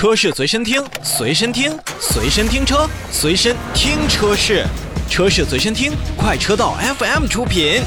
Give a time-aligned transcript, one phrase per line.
[0.00, 4.64] 车市随身听，随身听，随身听车，随身听车市，
[5.10, 7.82] 车市随身听，快车道 FM 出品。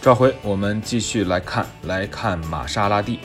[0.00, 3.18] 召回，我们继续来看，来看玛莎拉蒂。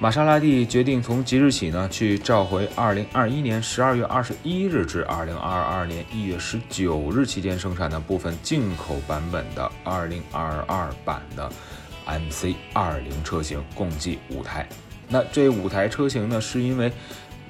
[0.00, 11.50] 玛莎拉蒂决定从即日起呢，去召回2021年12月21日至2022年1月19日期间生产的部分进口版本的2022版的
[12.06, 14.68] MC20 车型，共计五台。
[15.08, 16.92] 那这五台车型呢，是因为。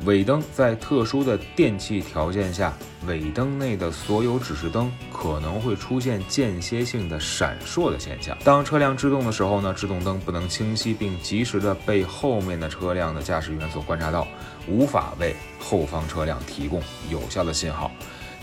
[0.06, 2.72] 尾灯在特殊的电气条件下，
[3.06, 8.38] 尾灯内的所有指示灯可能会出现间歇性的闪烁的现象。
[8.44, 14.26] 当车辆制动的时候呢，制动灯不能清晰并及时的被后面的车辆的驾驶员所观察到，
[14.68, 16.80] 无法为后方车辆提供
[17.10, 17.90] 有效的信号。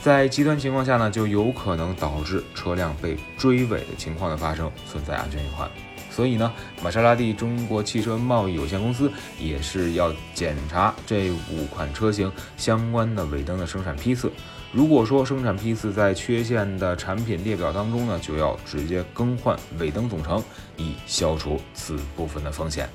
[0.02, 5.72] 在极端情况下呢，就有可能导致车辆被追尾的情况的发生，存在安全隐患。
[6.16, 14.32] 所以呢，玛莎拉蒂中国汽车贸易有限公司也是要检查这五款车型相关的尾灯的生产批次。
[14.72, 20.42] 如果说生产批次在缺陷的产品列表当中呢，就要直接更换尾灯总成，
[20.78, 22.88] 以消除此部分的风险。